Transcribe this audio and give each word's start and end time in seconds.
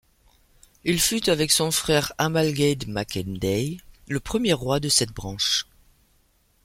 Il 0.83 0.99
fut, 0.99 1.29
avec 1.29 1.51
son 1.51 1.69
frère 1.69 2.11
Amalgaid 2.17 2.87
mac 2.87 3.15
Éndai, 3.17 3.77
le 4.07 4.19
premier 4.19 4.51
roi 4.53 4.79
de 4.79 4.89
cette 4.89 5.11
branche. 5.13 5.67